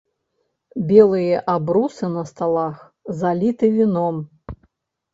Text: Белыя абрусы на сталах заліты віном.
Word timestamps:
Белыя 0.91 1.43
абрусы 1.57 2.05
на 2.15 2.23
сталах 2.33 2.83
заліты 3.23 3.73
віном. 3.79 4.15